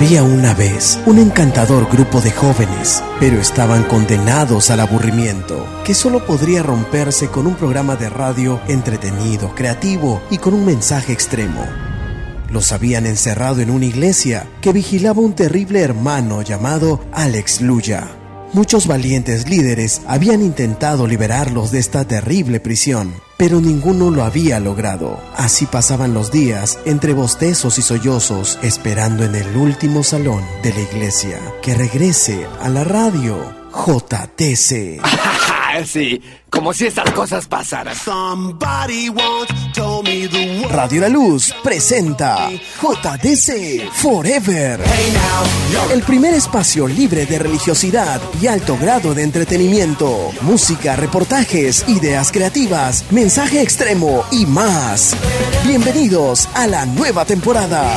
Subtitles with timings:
[0.00, 6.24] Había una vez un encantador grupo de jóvenes, pero estaban condenados al aburrimiento, que solo
[6.24, 11.66] podría romperse con un programa de radio entretenido, creativo y con un mensaje extremo.
[12.48, 18.06] Los habían encerrado en una iglesia que vigilaba un terrible hermano llamado Alex Luya.
[18.52, 25.18] Muchos valientes líderes habían intentado liberarlos de esta terrible prisión, pero ninguno lo había logrado.
[25.34, 30.80] Así pasaban los días entre bostezos y sollozos, esperando en el último salón de la
[30.80, 33.38] iglesia que regrese a la radio
[33.72, 35.00] JTC.
[35.86, 36.20] sí,
[36.50, 37.96] como si estas cosas pasaran.
[40.70, 44.80] Radio La Luz presenta JDC Forever.
[45.92, 50.32] El primer espacio libre de religiosidad y alto grado de entretenimiento.
[50.40, 55.14] Música, reportajes, ideas creativas, mensaje extremo y más.
[55.64, 57.96] Bienvenidos a la nueva temporada.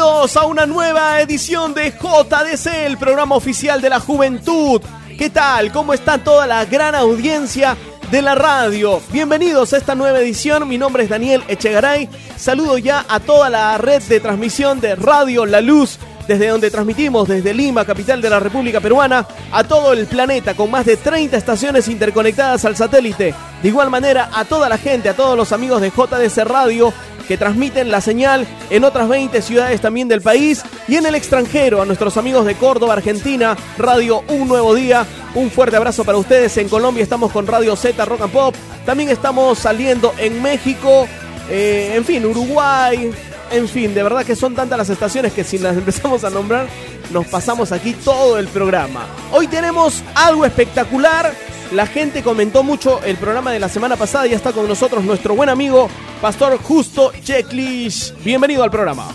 [0.00, 4.80] Bienvenidos a una nueva edición de JDC, el programa oficial de la juventud.
[5.18, 5.70] ¿Qué tal?
[5.72, 7.76] ¿Cómo está toda la gran audiencia
[8.10, 9.02] de la radio?
[9.12, 10.66] Bienvenidos a esta nueva edición.
[10.66, 12.08] Mi nombre es Daniel Echegaray.
[12.38, 15.98] Saludo ya a toda la red de transmisión de Radio La Luz
[16.30, 20.70] desde donde transmitimos desde Lima, capital de la República Peruana, a todo el planeta con
[20.70, 23.34] más de 30 estaciones interconectadas al satélite.
[23.60, 26.94] De igual manera, a toda la gente, a todos los amigos de JDC Radio
[27.30, 31.80] que transmiten la señal en otras 20 ciudades también del país y en el extranjero,
[31.80, 35.06] a nuestros amigos de Córdoba, Argentina, Radio Un Nuevo Día.
[35.36, 36.56] Un fuerte abrazo para ustedes.
[36.56, 38.54] En Colombia estamos con Radio Z Rock and Pop.
[38.84, 41.06] También estamos saliendo en México,
[41.48, 43.12] eh, en fin, Uruguay,
[43.52, 46.66] en fin, de verdad que son tantas las estaciones que si las empezamos a nombrar,
[47.12, 49.06] nos pasamos aquí todo el programa.
[49.30, 51.32] Hoy tenemos algo espectacular.
[51.72, 54.26] La gente comentó mucho el programa de la semana pasada.
[54.26, 55.88] Ya está con nosotros nuestro buen amigo,
[56.20, 58.16] Pastor Justo Checklist.
[58.24, 59.14] Bienvenido al programa.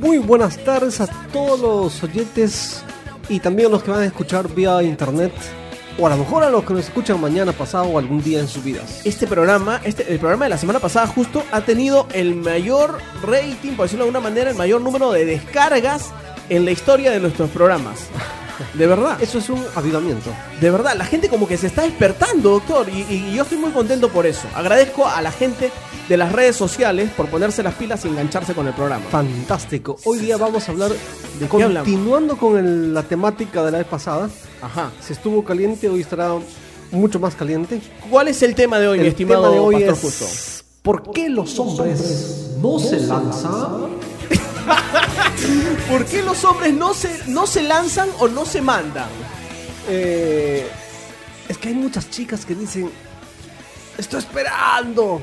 [0.00, 2.82] Muy buenas tardes a todos los oyentes
[3.28, 5.32] y también a los que van a escuchar vía internet.
[5.96, 8.48] O a lo mejor a los que nos escuchan mañana, pasado o algún día en
[8.48, 9.02] sus vidas.
[9.04, 13.76] Este programa, este, el programa de la semana pasada justo ha tenido el mayor rating,
[13.76, 16.10] por decirlo de alguna manera, el mayor número de descargas
[16.48, 18.08] en la historia de nuestros programas.
[18.74, 19.20] De verdad.
[19.22, 20.30] Eso es un avivamiento.
[20.60, 23.70] De verdad, la gente como que se está despertando, doctor, y, y yo estoy muy
[23.70, 24.46] contento por eso.
[24.54, 25.70] Agradezco a la gente
[26.08, 29.04] de las redes sociales por ponerse las pilas y engancharse con el programa.
[29.10, 29.96] Fantástico.
[30.04, 30.90] Hoy día vamos a hablar
[31.40, 34.28] de continuando con el- la temática de la vez pasada.
[34.62, 34.90] Ajá.
[35.00, 36.32] Si estuvo caliente, hoy estará
[36.90, 37.80] mucho más caliente.
[38.10, 40.24] ¿Cuál es el tema de hoy, mi el estimado tema de hoy Pastor es Justo?
[40.82, 43.93] ¿Por qué los hombres no se lanzan?
[45.88, 49.08] ¿Por qué los hombres no se, no se lanzan o no se mandan?
[49.88, 50.66] Eh,
[51.48, 52.90] es que hay muchas chicas que dicen,
[53.98, 55.20] estoy esperando,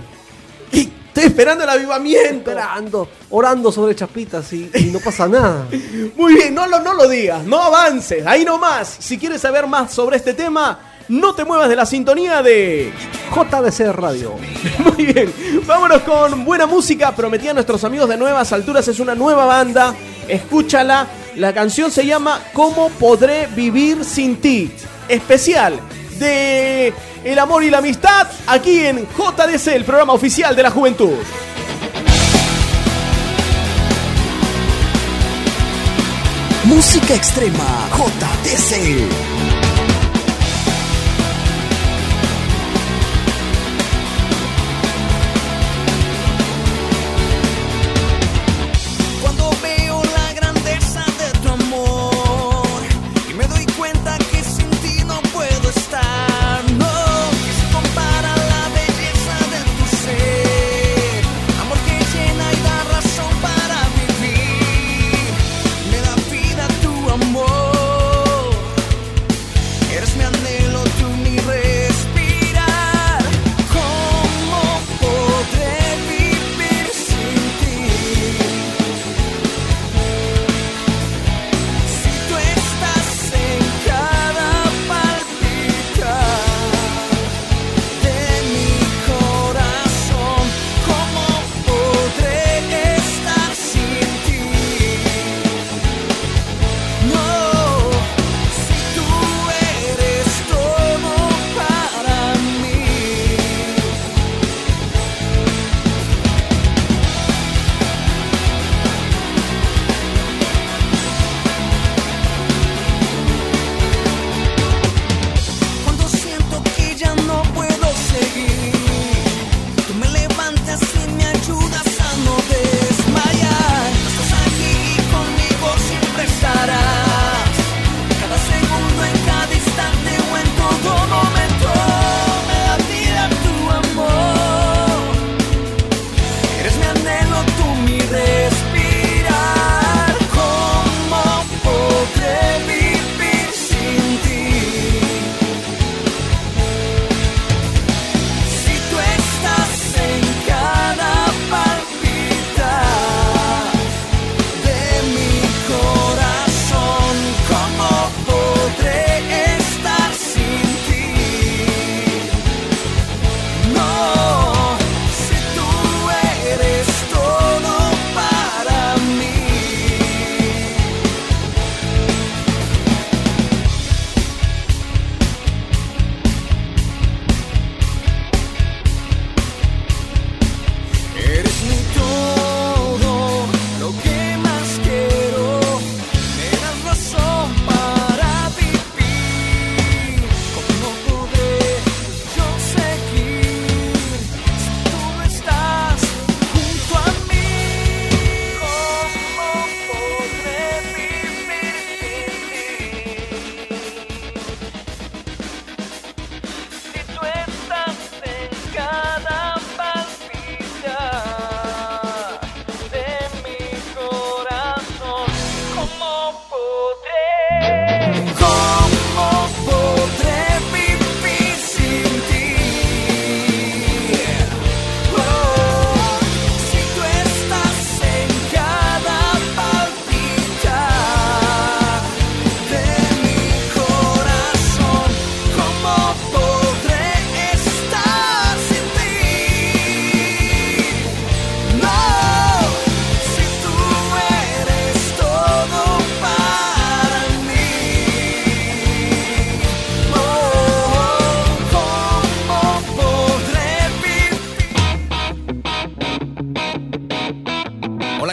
[0.72, 2.52] Estoy esperando el avivamiento.
[2.52, 5.68] esperando, orando sobre chapitas y, y no pasa nada.
[6.16, 8.96] Muy bien, no lo, no lo digas, no avances, ahí nomás.
[9.00, 10.80] Si quieres saber más sobre este tema,
[11.10, 12.94] no te muevas de la sintonía de...
[13.36, 14.36] JDC Radio.
[14.80, 15.34] Muy bien,
[15.66, 17.14] vámonos con buena música.
[17.14, 19.94] Prometí a nuestros amigos de Nuevas Alturas, es una nueva banda.
[20.32, 21.08] Escúchala.
[21.36, 24.72] La canción se llama ¿Cómo podré vivir sin ti?
[25.10, 25.80] Especial
[26.20, 26.94] de
[27.24, 31.18] el amor y la amistad aquí en JDC, el programa oficial de la juventud.
[36.64, 39.61] Música extrema JTC.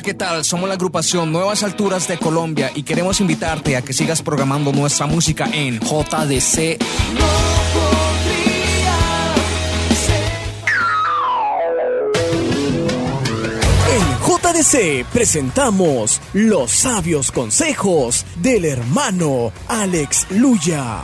[0.09, 0.43] ¿Qué tal?
[0.43, 5.05] Somos la agrupación Nuevas Alturas de Colombia y queremos invitarte a que sigas programando nuestra
[5.07, 6.79] música en JDC.
[13.93, 21.03] En JDC presentamos los sabios consejos del hermano Alex Luya.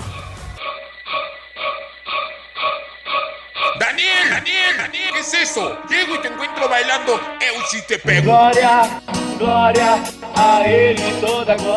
[5.25, 5.79] Es eso?
[5.89, 8.25] Llego y te encuentro bailando Eu si te pego.
[8.25, 9.01] Gloria,
[9.39, 10.24] gloria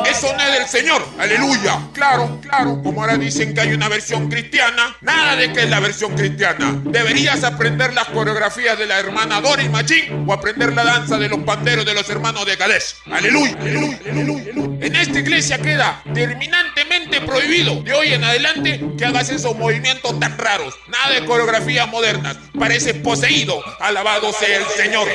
[0.09, 1.79] Eso no es del Señor, aleluya.
[1.93, 5.79] Claro, claro, como ahora dicen que hay una versión cristiana, nada de que es la
[5.79, 6.79] versión cristiana.
[6.85, 11.39] Deberías aprender las coreografías de la hermana Doris Machín o aprender la danza de los
[11.39, 12.95] panderos de los hermanos de Kadesh.
[13.11, 14.41] Aleluya, aleluya, aleluya.
[14.51, 14.85] aleluya.
[14.85, 20.37] En esta iglesia queda terminantemente prohibido de hoy en adelante que hagas esos movimientos tan
[20.37, 20.73] raros.
[20.87, 22.37] Nada de coreografías modernas.
[22.57, 23.61] Pareces poseído.
[23.79, 25.07] Alabado sea el Señor.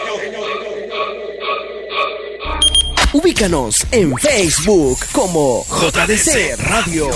[3.14, 7.10] Ubícanos en Facebook como JDC Radio.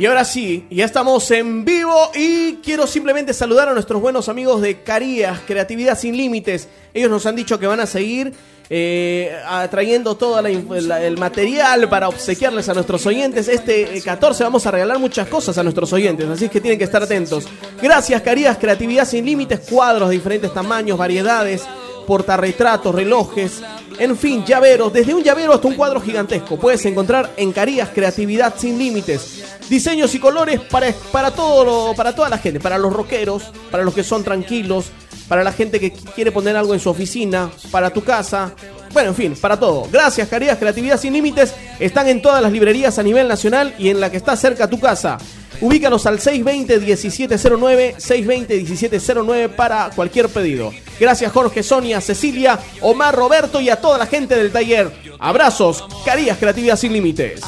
[0.00, 4.60] Y ahora sí, ya estamos en vivo y quiero simplemente saludar a nuestros buenos amigos
[4.62, 6.66] de Carías, Creatividad Sin Límites.
[6.92, 8.32] Ellos nos han dicho que van a seguir
[8.68, 9.32] eh,
[9.70, 13.46] trayendo todo el material para obsequiarles a nuestros oyentes.
[13.46, 16.84] Este eh, 14 vamos a regalar muchas cosas a nuestros oyentes, así que tienen que
[16.84, 17.46] estar atentos.
[17.80, 21.62] Gracias Carías, Creatividad Sin Límites, cuadros de diferentes tamaños, variedades,
[22.10, 23.62] portarretratos, relojes,
[23.96, 26.58] en fin, llaveros, desde un llavero hasta un cuadro gigantesco.
[26.58, 29.44] Puedes encontrar en Carías Creatividad Sin Límites.
[29.68, 33.94] Diseños y colores para, para, todo para toda la gente, para los rockeros, para los
[33.94, 34.86] que son tranquilos,
[35.28, 38.54] para la gente que qu- quiere poner algo en su oficina, para tu casa.
[38.92, 39.86] Bueno, en fin, para todo.
[39.92, 41.54] Gracias, Carías Creatividad Sin Límites.
[41.78, 44.80] Están en todas las librerías a nivel nacional y en la que está cerca tu
[44.80, 45.16] casa.
[45.60, 50.72] Ubícanos al 620-1709, 620-1709 para cualquier pedido.
[51.00, 54.92] Gracias Jorge, Sonia, Cecilia, Omar, Roberto y a toda la gente del taller.
[55.18, 57.40] Abrazos, Carías Creatividad Sin Límites.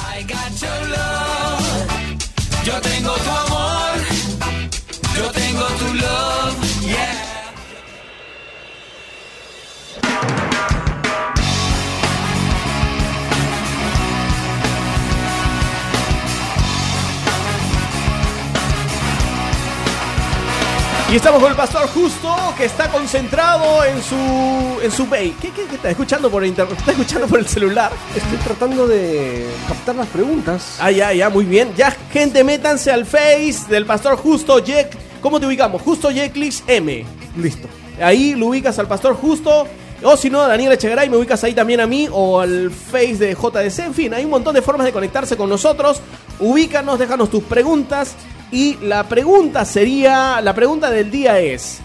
[21.13, 25.37] Y estamos con el pastor Justo, que está concentrado en su en su bay.
[25.43, 26.79] ¿Qué, qué- qué está escuchando por internet?
[26.79, 27.93] ¿Está escuchando por el celular?
[28.17, 30.77] Estoy tratando de captar las preguntas.
[30.81, 31.71] Ah, ya, ya, muy bien.
[31.77, 34.97] Ya, gente, métanse al face del pastor Justo Jack.
[35.21, 35.83] ¿Cómo te ubicamos?
[35.83, 37.05] Justo Jeklis M.
[37.37, 37.69] Listo.
[38.01, 39.67] Ahí lo ubicas al pastor Justo.
[40.05, 43.17] O si no, a Daniel Echegaray, me ubicas ahí también a mí o al face
[43.19, 43.79] de JDC.
[43.85, 46.01] En fin, hay un montón de formas de conectarse con nosotros.
[46.41, 48.15] Ubícanos, déjanos tus preguntas.
[48.53, 51.81] Y la pregunta sería, la pregunta del día es...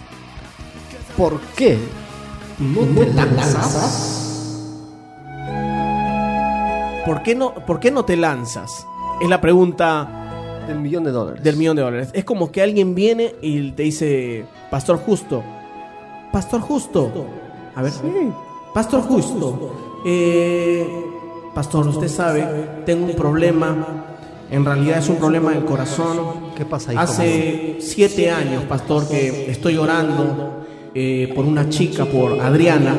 [1.16, 1.78] ¿Por qué
[2.60, 4.14] no te lanzas?
[7.04, 8.86] ¿Por qué no, por qué no te lanzas?
[9.20, 11.42] Es la pregunta Del millón de dólares.
[11.42, 12.10] del millón de dólares.
[12.12, 15.42] Es como que alguien viene y te dice, Pastor Justo,
[16.30, 17.10] Pastor Justo,
[17.74, 17.92] a ver,
[18.74, 20.86] Pastor Justo, eh,
[21.54, 24.07] Pastor, usted sabe, tengo un problema,
[24.50, 26.52] en realidad es un problema del corazón.
[26.56, 26.96] ¿Qué pasa ahí?
[26.98, 30.64] Hace siete años, Pastor, que estoy orando
[30.94, 32.96] eh, por una chica, por Adriana.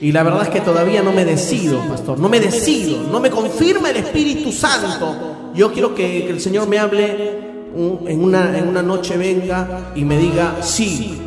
[0.00, 2.18] Y la verdad es que todavía no me decido, pastor.
[2.18, 3.02] No me decido.
[3.12, 5.50] No me confirma el Espíritu Santo.
[5.54, 7.38] Yo quiero que, que el Señor me hable
[7.74, 11.20] un- en, una, en una noche venga y me diga, sí,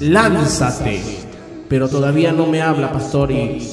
[0.00, 1.00] lánzate.
[1.68, 3.30] Pero todavía no me habla, pastor.
[3.32, 3.66] Y,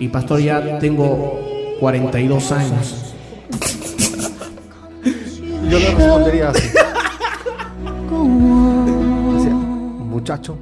[0.00, 3.11] y pastor, ya tengo 42 años.
[5.72, 6.68] Yo le respondería así.
[9.34, 10.58] Decía, muchacho,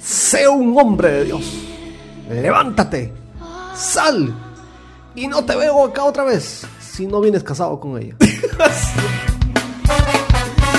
[0.00, 1.52] sé un hombre de Dios.
[2.30, 3.12] Levántate,
[3.74, 4.32] sal
[5.16, 8.14] y no te veo acá otra vez si no vienes casado con ella.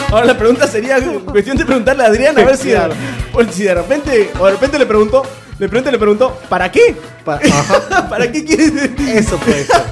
[0.09, 4.45] Ahora la pregunta sería cuestión de preguntarle a Adriana a ver si, de repente o
[4.45, 5.23] de repente le preguntó,
[5.59, 6.95] de repente le preguntó, ¿para qué?
[7.25, 7.41] ¿Para
[8.31, 8.89] qué quieres?
[8.99, 9.83] Eso puede ser.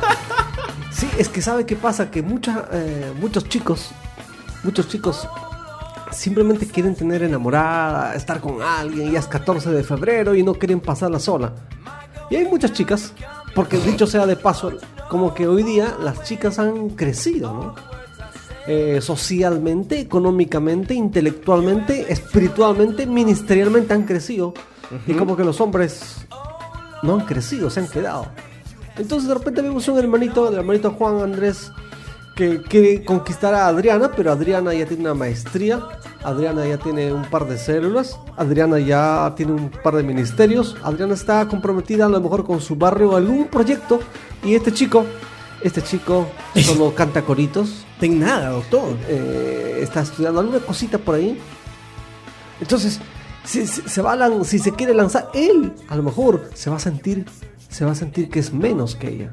[1.01, 3.89] Sí, es que sabe qué pasa, que mucha, eh, muchos chicos,
[4.63, 5.27] muchos chicos
[6.12, 10.79] simplemente quieren tener enamorada, estar con alguien, ya es 14 de febrero y no quieren
[10.79, 11.53] pasarla sola.
[12.29, 13.13] Y hay muchas chicas,
[13.55, 14.74] porque dicho sea de paso,
[15.10, 17.75] como que hoy día las chicas han crecido, ¿no?
[18.67, 24.53] Eh, socialmente, económicamente, intelectualmente, espiritualmente, ministerialmente han crecido.
[25.08, 26.27] Y como que los hombres
[27.01, 28.27] no han crecido, se han quedado.
[28.98, 31.71] Entonces de repente vemos un hermanito, el hermanito Juan Andrés,
[32.36, 35.81] que quiere conquistar a Adriana, pero Adriana ya tiene una maestría,
[36.24, 41.13] Adriana ya tiene un par de células, Adriana ya tiene un par de ministerios, Adriana
[41.13, 44.00] está comprometida a lo mejor con su barrio, algún proyecto,
[44.43, 45.05] y este chico,
[45.62, 46.27] este chico
[46.63, 48.98] solo canta coritos, Ten nada, doctor.
[49.07, 51.38] eh, está estudiando alguna cosita por ahí.
[52.60, 53.00] Entonces,
[53.43, 56.69] si, si- se va a lan- si se quiere lanzar, él a lo mejor se
[56.71, 57.25] va a sentir,
[57.71, 59.31] se va a sentir que es menos que ella.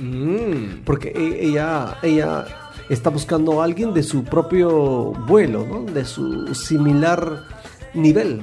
[0.00, 0.82] Mm.
[0.84, 2.46] Porque e- ella, ella
[2.88, 5.82] está buscando a alguien de su propio vuelo, ¿no?
[5.92, 7.44] De su similar
[7.94, 8.42] nivel.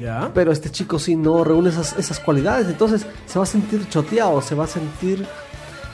[0.00, 0.30] Ya.
[0.34, 4.42] Pero este chico sí no reúne esas, esas cualidades, entonces se va a sentir choteado,
[4.42, 5.24] se va a sentir...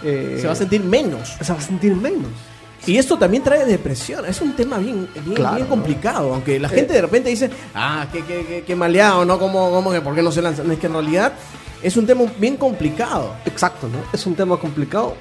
[0.02, 1.37] eh, Se va a sentir menos.
[1.40, 2.30] se va a sentir menos.
[2.87, 4.25] Y esto también trae depresión.
[4.25, 5.75] Es un tema bien, bien, Claro, bien ¿no?
[5.75, 6.32] complicado.
[6.32, 9.38] Aunque la gente de repente dice, ah, qué, qué, qué, qué maleado, ¿no?
[9.38, 10.70] ¿Cómo, cómo que por qué no se lanzan?
[10.72, 11.34] Es que en realidad
[11.82, 13.34] es un tema bien complicado.
[13.44, 13.99] Exacto, ¿no?
[14.12, 15.14] Es un tema complicado.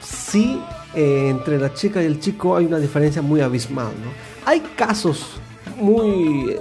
[0.00, 0.60] Sí,
[0.94, 4.10] eh, entre la chica y el chico hay una diferencia muy abismal, ¿no?
[4.46, 5.40] Hay casos
[5.76, 6.56] muy,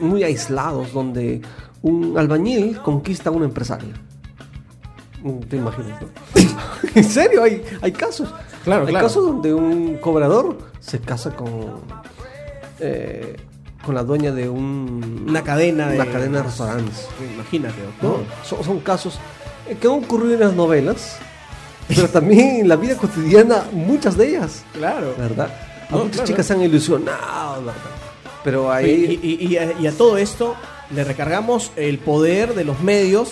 [0.00, 1.42] muy aislados donde
[1.82, 3.94] un albañil conquista a un empresario.
[5.22, 6.08] Mm, Te imaginas, ¿no?
[6.94, 8.32] en serio, hay, hay casos.
[8.64, 9.06] Claro, hay claro.
[9.06, 11.80] casos donde un cobrador se casa con,
[12.80, 13.36] eh,
[13.88, 15.94] con la dueña de un, Una cadena de...
[15.96, 17.08] una cadena de restaurantes.
[17.34, 18.18] Imagínate, ¿no?
[18.44, 19.18] Son, son casos
[19.66, 21.16] eh, que han ocurrido en las novelas,
[21.88, 25.14] pero también en la vida cotidiana, muchas de ellas, Claro.
[25.18, 25.50] ¿verdad?
[25.88, 26.26] A No, muchas claro.
[26.26, 27.72] chicas se han ilusionado, ¿verdad?
[28.44, 29.20] Pero Y, ahí...
[29.22, 30.54] y- y a, y a todo esto
[30.94, 33.30] le recargamos el poder de los medios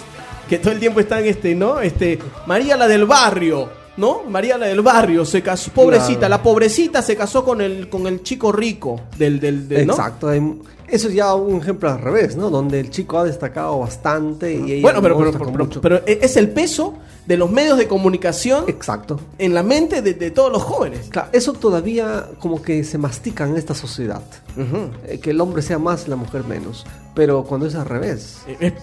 [0.48, 1.80] que todo el tiempo están, este, ¿no?
[1.80, 4.22] Este, María la del barrio, ¿no?
[4.28, 6.30] María la del barrio se casó, pobrecita, Claro.
[6.30, 9.94] la pobrecita se casó con el, con el chico rico del, del, del- ¿no?
[9.94, 10.32] Exacto.
[10.32, 12.50] eso es ya un ejemplo al revés, ¿no?
[12.50, 16.36] Donde el chico ha destacado bastante y ella Bueno, pero, no pero, pero- pero es
[16.36, 16.94] el peso
[17.26, 19.20] de los medios de comunicación Exacto.
[19.38, 21.08] en la mente de, de todos los jóvenes.
[21.10, 24.22] Claro, eso todavía como que se mastica en esta sociedad.
[25.06, 26.86] Eh, que el hombre sea más, la mujer menos.
[27.14, 28.38] Pero cuando es al revés.
[28.46, 28.74] Eh, eh,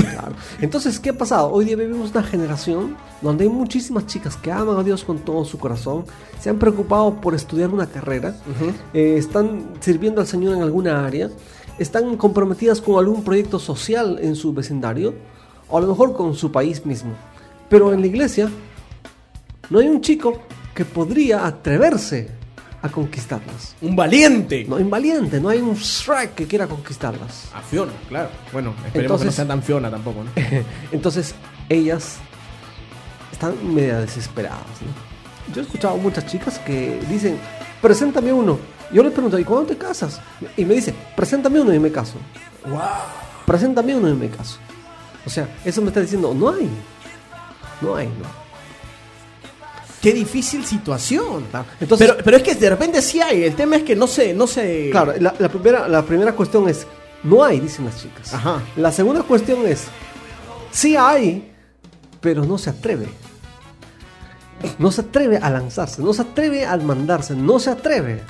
[0.00, 0.34] Claro.
[0.60, 1.50] Entonces, ¿qué ha pasado?
[1.50, 5.44] Hoy día vivimos una generación donde hay muchísimas chicas que aman a Dios con todo
[5.44, 6.04] su corazón,
[6.40, 8.36] se han preocupado por estudiar una carrera,
[8.92, 11.30] eh, están sirviendo al Señor en alguna área,
[11.78, 15.14] están comprometidas con algún proyecto social en su vecindario,
[15.70, 17.12] o a lo mejor con su país mismo.
[17.72, 18.50] Pero en la iglesia
[19.70, 20.42] no hay un chico
[20.74, 22.28] que podría atreverse
[22.82, 23.74] a conquistarlas.
[23.80, 24.66] un valiente.
[24.68, 27.48] No hay un valiente, no hay un Shrek que quiera conquistarlas.
[27.54, 28.28] A Fiona, claro.
[28.52, 30.30] Bueno, esperemos que no Entonces- sea tan Fiona tampoco, ¿no?
[30.92, 31.34] Entonces,
[31.70, 32.16] ellas
[33.32, 34.58] están media desesperadas.
[34.82, 35.54] ¿no?
[35.54, 37.38] Yo he escuchado muchas chicas que dicen,
[37.80, 38.58] preséntame uno.
[38.92, 40.20] Yo les pregunto, ¿y cuándo te casas?
[40.58, 42.16] Y me dice, preséntame uno y me caso.
[43.46, 44.58] Preséntame uno y me caso.
[45.24, 46.68] O sea, eso me está diciendo, no hay.
[47.82, 48.42] No hay, ¿no?
[50.00, 51.44] Qué difícil situación.
[51.80, 53.44] Entonces- pero, pero es que de repente sí hay.
[53.44, 54.90] El tema es que no se, no se.
[54.90, 56.86] Claro, la, la primera, la primera cuestión es,
[57.22, 58.34] no hay, dicen las chicas.
[58.34, 58.60] Ajá.
[58.76, 59.84] La segunda cuestión es,
[60.72, 61.52] sí hay,
[62.20, 63.06] pero no se atreve.
[64.78, 68.22] No se atreve a lanzarse, no se atreve a mandarse, no se atreve.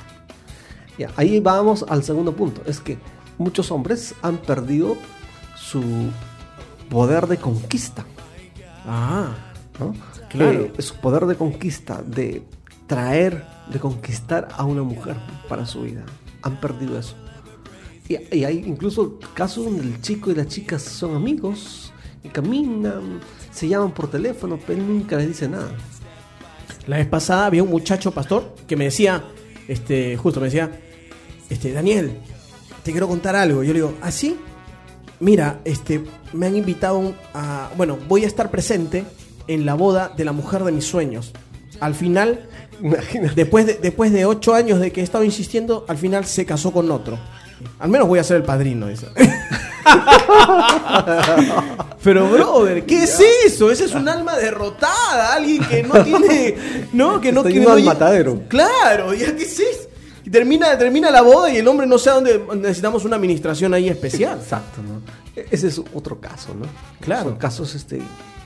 [0.97, 2.61] Ya, ahí vamos al segundo punto.
[2.67, 2.97] Es que
[3.39, 4.95] muchos hombres han perdido
[5.55, 5.83] su
[6.89, 8.05] poder de conquista.
[8.85, 9.35] Ah,
[9.79, 9.93] ¿no?
[10.29, 10.71] Claro.
[10.77, 12.43] Eh, su poder de conquista, de
[12.87, 15.15] traer, de conquistar a una mujer
[15.47, 16.03] para su vida.
[16.41, 17.15] Han perdido eso.
[18.07, 23.19] Y, y hay incluso casos donde el chico y la chica son amigos y caminan,
[23.51, 25.71] se llaman por teléfono, pero él nunca les dice nada.
[26.87, 29.23] la vez pasada había un muchacho pastor que me decía,
[29.67, 30.71] este, justo me decía,
[31.49, 32.17] este, Daniel,
[32.83, 33.63] te quiero contar algo.
[33.63, 34.37] Yo le digo, ¿ah, sí?
[35.23, 36.03] Mira, este,
[36.33, 37.69] me han invitado a.
[37.77, 39.05] Bueno, voy a estar presente
[39.47, 41.31] en la boda de la mujer de mis sueños.
[41.79, 42.49] Al final,
[42.81, 43.33] Imagínate.
[43.33, 46.73] después de, después de ocho años de que he estado insistiendo, al final se casó
[46.73, 47.17] con otro.
[47.79, 49.07] Al menos voy a ser el padrino eso.
[52.03, 53.71] Pero, brother, ¿qué es eso?
[53.71, 55.35] Ese es un alma derrotada.
[55.35, 56.55] Alguien que no tiene.
[56.91, 57.21] ¿No?
[57.21, 58.41] Que no yendo no matadero.
[58.49, 59.92] Claro, ¿ya qué es eso?
[60.33, 63.87] Termina, termina la boda y el hombre no sé a dónde necesitamos una administración ahí
[63.87, 64.39] especial.
[64.39, 64.99] Exacto, ¿no?
[65.39, 66.65] E- Ese es otro caso, ¿no?
[66.99, 67.29] Claro.
[67.29, 68.01] Son casos este,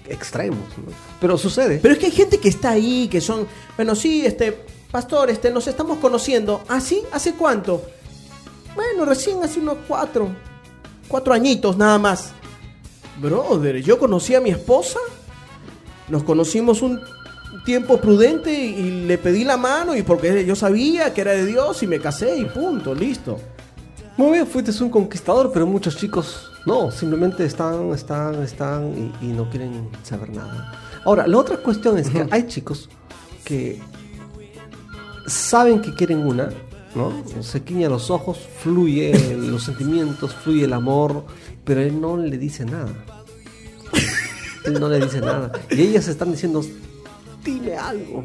[0.10, 0.92] extremos, ¿no?
[1.22, 1.80] Pero sucede.
[1.82, 5.50] Pero es que hay gente que está ahí, que son, bueno, sí, este, pastor, este,
[5.50, 6.62] nos estamos conociendo.
[6.68, 7.04] ¿Ah, sí?
[7.14, 7.82] ¿Hace cuánto?
[8.76, 10.28] Bueno, recién hace unos cuatro,
[11.08, 12.32] cuatro añitos nada más.
[13.22, 15.00] Brother, yo conocí a mi esposa,
[16.10, 17.00] nos conocimos un
[17.66, 21.82] tiempo prudente y le pedí la mano y porque yo sabía que era de Dios
[21.84, 23.40] y me casé y punto, listo.
[24.16, 29.28] Muy bien, fuiste un conquistador, pero muchos chicos no, simplemente están, están, están y, y
[29.28, 30.74] no quieren saber nada.
[31.06, 32.90] Ahora, la otra cuestión es que hay chicos
[33.46, 33.80] que
[35.28, 36.50] saben que quieren una,
[36.96, 37.12] ¿no?
[37.42, 41.26] Se quiña los ojos, fluye los sentimientos, fluye el amor,
[41.64, 42.90] pero él no le dice nada.
[44.66, 45.52] Él no le dice nada.
[45.70, 46.62] Y ellas están diciendo,
[47.48, 48.24] dime algo.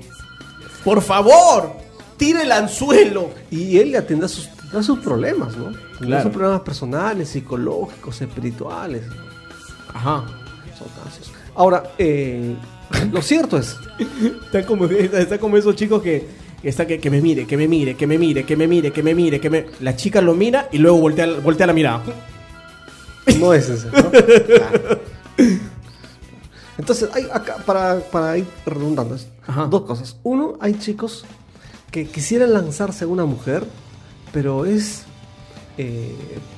[0.85, 1.73] Por favor,
[2.17, 3.31] tire el anzuelo.
[3.51, 4.49] Y él le sus,
[4.83, 5.73] sus problemas, ¿no?
[5.99, 6.25] Claro.
[6.25, 9.05] sus problemas personales, psicológicos, espirituales.
[9.95, 10.27] Ajá.
[10.77, 11.33] Son casos.
[11.55, 12.57] Ahora, eh,
[13.13, 13.77] lo cierto es,
[14.45, 16.27] Está como, está como esos chicos que,
[16.63, 19.03] está que, que me mire, que me mire, que me mire, que me mire, que
[19.03, 19.67] me mire, que me.
[19.81, 22.03] La chica lo mira y luego voltea, voltea la mirada.
[23.39, 24.11] no es ese, ¿no?
[24.11, 25.01] Claro.
[26.79, 29.67] Entonces, hay acá, para, para ir redundando, Ajá.
[29.67, 30.17] dos cosas.
[30.23, 31.25] Uno, hay chicos
[31.91, 33.65] que quisieran lanzarse a una mujer,
[34.33, 35.05] pero es
[35.79, 36.15] eh,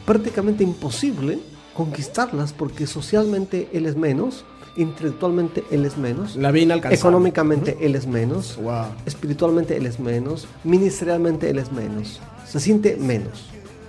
[0.07, 1.38] prácticamente imposible
[1.74, 4.44] conquistarlas porque socialmente él es menos,
[4.77, 6.50] intelectualmente él es menos, La
[6.90, 8.87] económicamente él es menos, Wow.
[9.07, 13.46] espiritualmente él es menos, ministerialmente él es menos, se siente menos.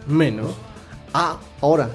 [0.08, 0.52] Menos.
[1.14, 1.90] Ah, ahora,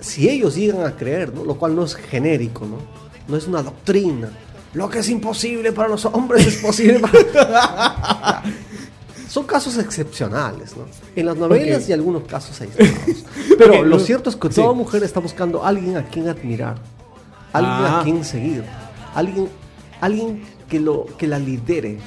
[0.00, 1.44] si ellos llegan a creer, ¿no?
[1.44, 2.78] lo cual no es genérico, ¿no?
[3.28, 4.30] No es una doctrina,
[4.74, 8.42] lo que es imposible para los hombres es posible para...
[9.28, 10.84] Son casos excepcionales, ¿no?
[11.16, 11.88] En las novelas Ok.
[11.88, 13.24] y algunos casos aislados.
[13.56, 14.54] Pero Ok, lo no- cierto es que sí.
[14.56, 16.76] toda mujer está buscando alguien a quien admirar,
[17.52, 18.00] alguien Ah.
[18.00, 18.62] a quien seguir,
[19.14, 19.48] alguien,
[20.02, 21.98] alguien que, lo, que la lidere.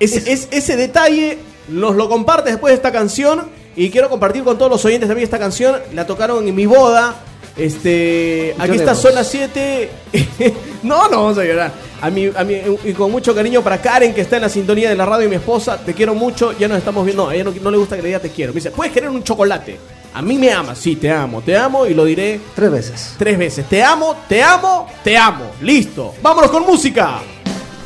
[0.00, 3.42] Ese, es- ese detalle nos lo compartes después de esta canción
[3.76, 5.76] y quiero compartir con todos los oyentes también esta canción.
[5.94, 7.14] La tocaron en mi boda.
[7.56, 8.94] Este, aquí está.
[8.94, 9.90] Zona 7.
[10.82, 11.72] no, no vamos a llorar.
[12.00, 14.88] A mí, a mí, y con mucho cariño para Karen, que está en la sintonía
[14.88, 15.78] de la radio, y mi esposa.
[15.78, 16.52] Te quiero mucho.
[16.58, 17.24] Ya nos estamos viendo.
[17.24, 18.52] No, a ella no, no le gusta que le diga te quiero.
[18.52, 19.78] Me dice, ¿puedes querer un chocolate?
[20.14, 20.78] A mí me amas.
[20.78, 21.40] Sí, te amo.
[21.42, 23.14] Te amo y lo diré Tres veces.
[23.18, 23.66] tres veces.
[23.68, 25.52] Te amo, te amo, te amo.
[25.62, 26.14] Listo.
[26.22, 27.20] Vámonos con música.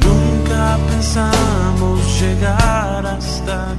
[0.01, 3.77] Nunca pensamos llegar hasta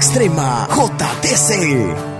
[0.00, 2.19] extrema JTC.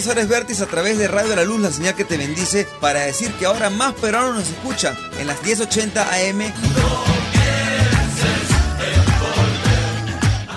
[0.00, 3.00] Pedro Suárez Vértiz a través de Radio La Luz, la señal que te bendice, para
[3.00, 6.40] decir que ahora más peruanos nos escuchan en las 1080 AM.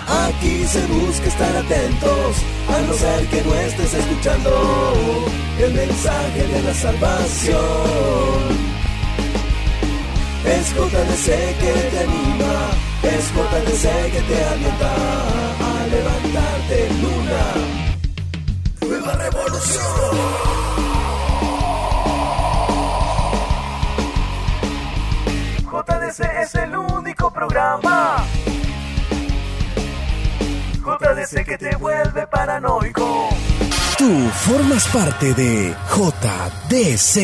[0.08, 2.36] Aquí se busca estar atentos,
[2.70, 5.26] a no ser que no estés escuchando
[5.60, 7.58] el mensaje de la salvación.
[10.46, 11.26] Es JDC
[11.60, 12.70] que te anima,
[13.02, 14.94] es JDC que te alienta
[15.60, 17.23] a levantarte revolución.
[25.70, 28.24] JDC es el único programa
[30.84, 33.28] JDC que te vuelve paranoico.
[33.96, 37.14] Tú formas parte de JDC.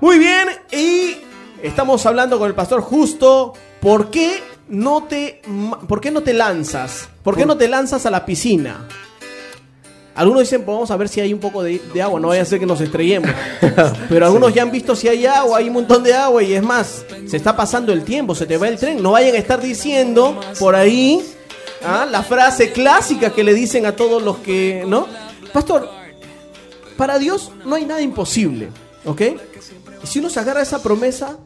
[0.00, 1.18] Muy bien, y
[1.62, 3.52] estamos hablando con el pastor justo.
[3.80, 5.42] ¿Por qué no te,
[5.86, 7.08] por qué no te lanzas?
[7.22, 8.88] ¿Por qué no te lanzas a la piscina?
[10.14, 12.42] Algunos dicen, pues vamos a ver si hay un poco de, de agua, no vaya
[12.42, 13.30] a ser que nos estrellemos.
[14.08, 16.62] Pero algunos ya han visto si hay agua, hay un montón de agua y es
[16.62, 19.02] más, se está pasando el tiempo, se te va el tren.
[19.02, 21.20] No vayan a estar diciendo por ahí
[21.84, 22.06] ¿ah?
[22.08, 25.08] la frase clásica que le dicen a todos los que, ¿no?
[25.52, 25.88] Pastor,
[26.96, 28.68] para Dios no hay nada imposible,
[29.04, 29.22] ¿ok?
[30.02, 31.38] Y si uno se agarra esa promesa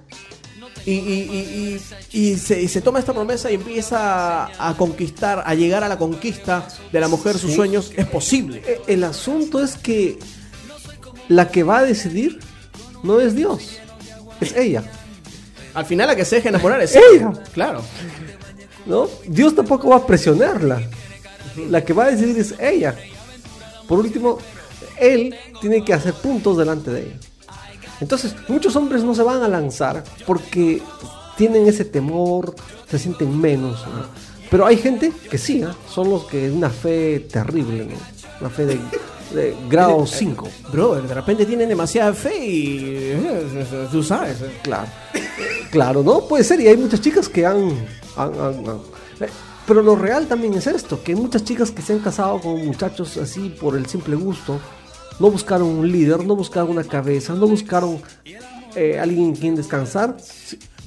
[0.86, 1.78] y, y-
[2.12, 2.36] y- y- y
[2.68, 7.08] se, toma esta promesa y empieza a, conquistar, a llegar a la conquista de la
[7.08, 7.56] mujer, sus Sí.
[7.56, 8.62] sueños, es posible.
[8.66, 10.18] Eh, El asunto es que
[11.28, 12.38] la que va a decidir
[13.02, 13.78] no es Dios,
[14.40, 14.82] es ella.
[15.74, 17.32] Al final la que se deja enamorar es Ella.
[17.52, 17.82] Claro.
[18.86, 19.08] ¿no?
[19.26, 20.80] Dios tampoco va a presionarla.
[21.70, 22.96] La que va a decidir es ella.
[23.86, 24.38] Por último,
[24.98, 27.16] él tiene que hacer puntos delante de ella.
[28.00, 30.82] Entonces, muchos hombres no se van a lanzar porque
[31.37, 32.54] tienen ese temor,
[32.90, 33.84] se sienten menos.
[33.87, 34.04] ¿no?
[34.50, 35.74] Pero hay gente que sí, ¿ah?
[35.88, 37.96] son los que una fe terrible, ¿no?
[38.40, 38.78] Una fe de,
[39.34, 40.48] de grado 5.
[40.72, 42.78] Brother, de repente tienen demasiada fe y.
[43.12, 44.40] eh, Tú sabes.
[44.42, 44.58] eh.
[44.62, 44.88] Claro.
[45.70, 46.20] Claro, ¿no?
[46.22, 47.70] Puede ser, y hay muchas chicas que han...
[48.16, 48.80] han- han- han-
[49.20, 49.28] eh,
[49.66, 52.64] Pero lo real también es esto, que hay muchas chicas que se han casado con
[52.64, 54.58] muchachos así por el simple gusto.
[55.18, 58.01] No buscaron un líder, no buscaron una cabeza, no buscaron
[58.77, 60.16] eh, alguien en quien descansar.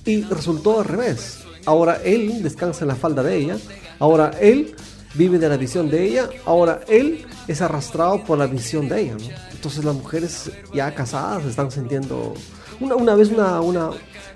[0.06, 1.40] Y resultó al revés.
[1.66, 3.58] Ahora él descansa en la falda de ella.
[4.00, 4.76] Ahora él
[5.14, 6.30] vive de la visión de ella.
[6.46, 9.16] Ahora él es arrastrado por la visión de ella.
[9.20, 9.26] ¿no?
[9.52, 12.34] Entonces las mujeres ya casadas están sintiendo...
[12.80, 13.92] Una, una vez una, una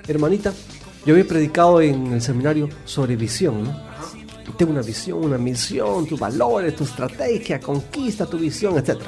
[0.08, 0.54] hermanita,
[1.04, 3.63] yo había predicado en el seminario sobre visión.
[3.63, 3.86] ¿no?
[4.58, 9.02] Tengo una visión, una misión, tus valores, tu estrategia, conquista tu visión, etc.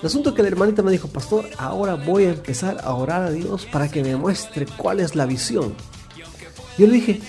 [0.00, 3.30] El asunto que la hermanita me dijo, pastor, ahora voy a empezar a orar a
[3.30, 5.74] Dios para que me muestre cuál es la visión.
[6.76, 7.20] Yo le dije,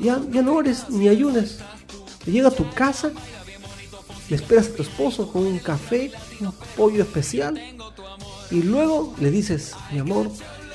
[0.00, 1.58] ya, no ores ni ayunes.
[2.24, 3.10] Llega a tu casa,
[4.30, 6.10] le esperas a tu esposo con un café,
[6.40, 7.60] un pollo especial,
[8.50, 10.30] y luego le dices, mi amor,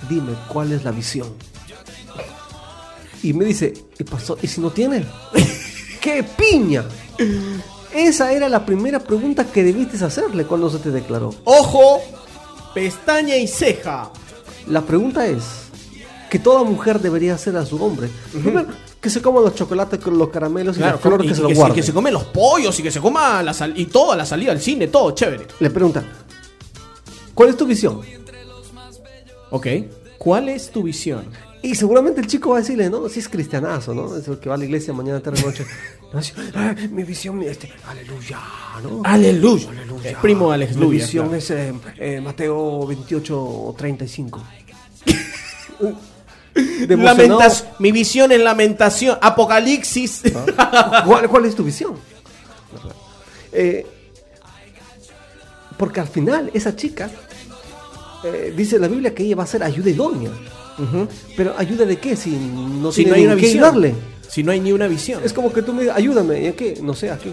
[0.09, 1.33] dime cuál es la visión.
[3.23, 5.05] Y me dice, ¿y, pastor, ¿y si no tiene?
[6.01, 6.85] ¡Qué piña!
[7.93, 11.33] Esa era la primera pregunta que debiste hacerle cuando se te declaró.
[11.45, 12.01] Ojo,
[12.73, 14.11] pestaña y ceja.
[14.67, 15.43] La pregunta es
[16.29, 18.09] que toda mujer debería hacer a su hombre.
[18.31, 18.67] Primero,
[18.99, 21.41] que se coma los chocolates con los caramelos y Claro, las flores y que se
[21.41, 21.75] lo que, se, guarde.
[21.75, 24.51] que se come los pollos y que se coma la sal- y toda la salida
[24.51, 25.47] al cine, todo chévere.
[25.59, 26.03] Le pregunta,
[27.33, 28.01] ¿cuál es tu visión?
[29.49, 29.67] Ok.
[30.17, 31.25] ¿Cuál es tu visión?
[31.61, 33.07] Y seguramente el chico va a decirle, ¿no?
[33.07, 34.15] Si es cristianazo, ¿no?
[34.15, 35.65] Es el que va a la iglesia mañana, tarde, noche.
[36.13, 36.21] No,
[36.55, 38.39] "Ah, mi visión, este, aleluya,
[38.81, 39.01] ¿no?
[39.03, 39.69] Aleluya.
[40.05, 41.37] El primo Alex Mi Luya, visión claro.
[41.37, 44.41] es eh, eh, Mateo 28, 35.
[46.55, 49.17] Lamentas- mi visión es lamentación.
[49.21, 50.23] Apocalipsis.
[51.05, 51.95] ¿Cuál, cuál es tu visión?
[53.51, 53.85] Eh,
[55.77, 57.09] porque al final, esa chica,
[58.23, 60.31] eh, dice la Biblia que ella va a ser ayuda idónea.
[61.35, 63.63] Pero ayuda de qué si no si tiene no hay una qué visión.
[63.63, 63.95] ayudarle.
[64.29, 65.21] Si no hay ni una visión.
[65.23, 66.77] Es como que tú me digas, ayúdame, ¿y a qué?
[66.81, 67.31] No sé, ¿a qué?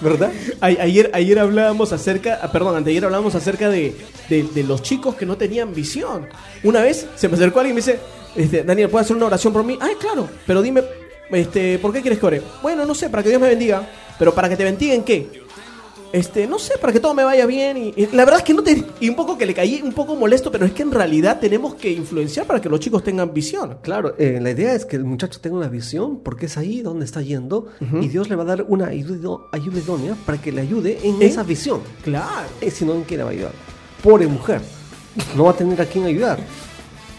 [0.00, 0.32] ¿Verdad?
[0.60, 3.94] A- Ayer, ayer hablábamos acerca, ah, perdón, anteayer hablábamos acerca de,
[4.28, 6.26] de- de los chicos que no tenían visión.
[6.64, 7.98] Una vez se me acercó alguien y me dice,
[8.36, 9.76] este, Daniel, ¿puedes hacer una oración por mí?
[9.80, 10.82] Ay, claro, pero dime,
[11.30, 12.42] este, ¿por qué quieres que ore?
[12.62, 13.88] Bueno, no sé, para que Dios me bendiga.
[14.18, 15.26] Pero para que te bendiga en qué?
[16.12, 17.76] Este, no sé, para que todo me vaya bien.
[17.76, 18.84] Y, y la verdad es que no te.
[18.98, 21.74] Y un poco que le caí un poco molesto, pero es que en realidad tenemos
[21.74, 23.78] que influenciar para que los chicos tengan visión.
[23.82, 27.04] Claro, eh, la idea es que el muchacho tenga una visión porque es ahí donde
[27.04, 27.68] está yendo
[28.00, 31.22] y Dios le va a dar una ayuda, ayuda idónea para que le ayude en
[31.22, 31.26] ¿Eh?
[31.26, 31.80] esa visión.
[32.02, 32.48] Claro.
[32.60, 33.52] Eh, si no, ¿en qué le va a ayudar?
[34.02, 34.60] Pobre mujer,
[35.36, 36.38] no va a tener a quién ayudar.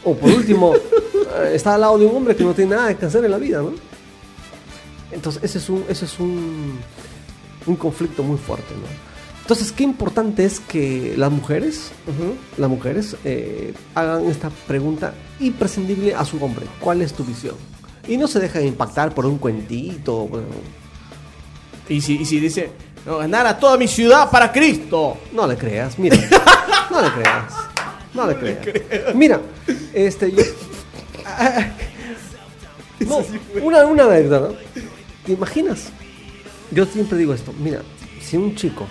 [0.04, 0.74] O por último,
[1.44, 3.38] eh, está al lado de un hombre que no tiene nada que hacer en la
[3.38, 3.74] vida, ¿no?
[5.12, 6.80] Entonces, ese es un, ese es un,
[7.66, 9.12] un conflicto muy fuerte, ¿no?
[9.42, 11.92] Entonces, qué importante es que las mujeres,
[12.58, 16.66] las mujeres eh, hagan esta pregunta imprescindible a su hombre.
[16.80, 17.56] ¿Cuál es tu visión?
[18.08, 20.28] Y no se dejen impactar por un cuentito.
[20.28, 20.48] bueno,
[21.90, 22.72] Y si, y si dice,
[23.06, 25.18] no, ganar a toda mi ciudad para Cristo.
[25.34, 26.16] No le creas, mira.
[26.90, 27.54] No le creas.
[28.14, 29.16] No le creas.
[29.16, 29.42] Mira,
[29.94, 30.44] este, yo.
[33.00, 33.18] No,
[33.64, 34.56] una, una anécdota, ¿no?
[35.26, 35.90] ¿Te imaginas?
[36.72, 37.82] Yo siempre digo esto, mira,
[38.22, 38.88] si un chico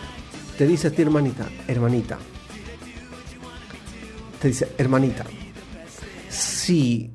[0.59, 2.19] te dice a ti, hermanita, hermanita,
[4.39, 5.25] te dice, hermanita,
[6.29, 7.11] si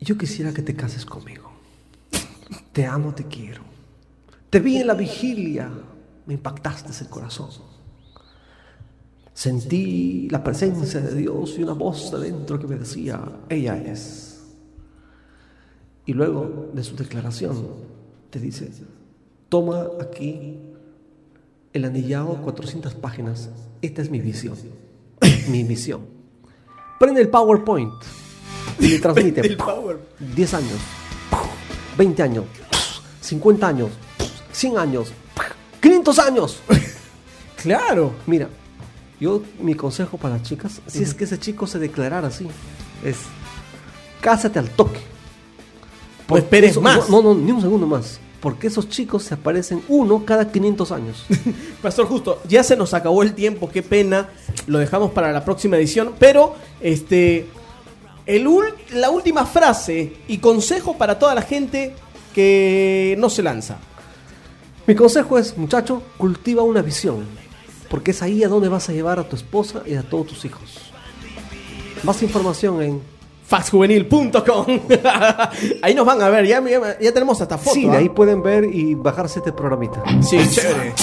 [0.00, 1.50] yo quisiera que te cases conmigo,
[2.72, 3.62] te amo, te quiero,
[4.48, 5.70] te vi en la vigilia,
[6.24, 7.50] me impactaste el corazón.
[9.34, 14.42] Sentí la presencia de Dios y una voz de dentro que me decía, ella es.
[16.06, 17.99] Y luego de su declaración
[18.30, 18.70] te dice,
[19.48, 20.58] toma aquí
[21.72, 23.50] el anillado 400 páginas.
[23.82, 24.56] Esta es mi visión.
[25.48, 26.06] mi misión.
[26.98, 27.92] Prende el PowerPoint
[28.78, 29.40] y le transmite.
[29.46, 29.98] El power.
[30.34, 30.78] 10 años,
[31.96, 32.44] 20 años,
[33.20, 33.90] 50 años,
[34.52, 35.12] 100 años,
[35.80, 36.62] 500 años.
[37.60, 38.14] Claro.
[38.26, 38.48] Mira,
[39.20, 42.46] yo mi consejo para las chicas, si es que ese chico se declarara así,
[43.04, 43.18] es
[44.22, 45.09] cásate al toque.
[46.30, 47.08] No esperes Eso- más.
[47.08, 48.20] No, no, ni un segundo más.
[48.40, 51.26] Porque esos chicos se aparecen uno cada 500 años.
[51.82, 54.30] Pastor Justo, ya se nos acabó el tiempo, qué pena.
[54.66, 56.14] Lo dejamos para la próxima edición.
[56.18, 57.48] Pero, este.
[58.26, 58.48] El
[58.94, 61.94] la última frase y consejo para toda la gente
[62.34, 63.78] que no se lanza.
[64.86, 67.24] Mi consejo es, muchacho, cultiva una visión.
[67.88, 70.44] Porque es ahí a donde vas a llevar a tu esposa y a todos tus
[70.44, 70.92] hijos.
[72.04, 73.02] Más información en...
[73.50, 74.66] Faxjuvenil.com
[75.82, 77.74] Ahí nos van a ver, ya, ya, ya tenemos hasta foto.
[77.74, 77.98] Sí, de ¿ah?
[77.98, 80.04] ahí pueden ver y bajarse este programita.
[80.22, 80.94] Sí, chévere.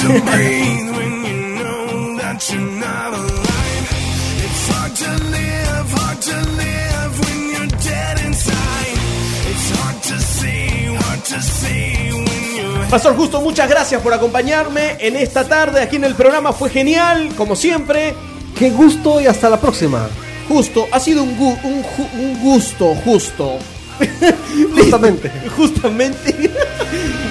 [12.90, 16.54] Pastor Justo, muchas gracias por acompañarme en esta tarde aquí en el programa.
[16.54, 18.16] Fue genial, como siempre.
[18.58, 20.08] Qué gusto y hasta la próxima.
[20.48, 23.58] Justo, ha sido un, gu- un, ju- un gusto, justo.
[24.76, 25.32] Justamente.
[25.58, 26.52] Justamente.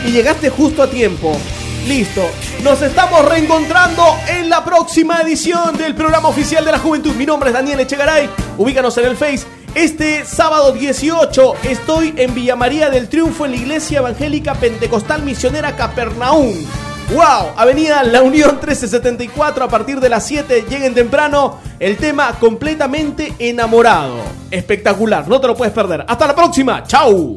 [0.07, 1.37] y llegaste justo a tiempo.
[1.87, 2.23] Listo.
[2.65, 7.15] Nos estamos reencontrando en la próxima edición del programa oficial de la juventud.
[7.15, 8.29] Mi nombre es Daniel Echegaray.
[8.59, 9.45] Ubícanos en el Face.
[9.75, 15.77] Este sábado 18 estoy en Villa María del Triunfo en la Iglesia Evangélica Pentecostal Misionera
[15.77, 16.53] Capernaum.
[17.13, 17.53] ¡Wow!
[17.57, 20.67] Avenida La Unión 1374 a partir de las 7.
[20.69, 21.61] Lleguen temprano.
[21.79, 24.17] El tema completamente enamorado.
[24.51, 25.29] Espectacular.
[25.29, 26.05] No te lo puedes perder.
[26.07, 26.83] Hasta la próxima.
[26.85, 27.37] ¡Chao!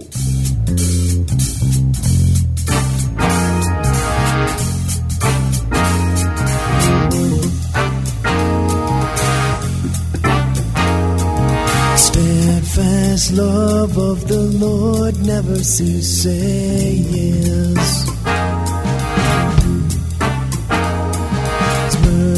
[13.31, 15.59] Love of the Lord never.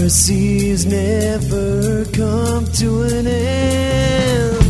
[0.01, 4.60] Mercies never come to an end.